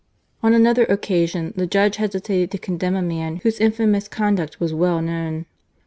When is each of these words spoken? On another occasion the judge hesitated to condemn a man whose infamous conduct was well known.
On 0.41 0.51
another 0.55 0.85
occasion 0.85 1.53
the 1.55 1.67
judge 1.67 1.97
hesitated 1.97 2.49
to 2.49 2.57
condemn 2.57 2.95
a 2.95 3.03
man 3.03 3.35
whose 3.43 3.59
infamous 3.59 4.07
conduct 4.07 4.59
was 4.59 4.73
well 4.73 4.99
known. 4.99 5.45